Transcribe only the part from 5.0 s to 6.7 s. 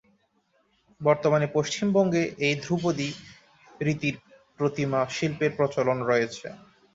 শিল্পের প্রচলন রয়েছে।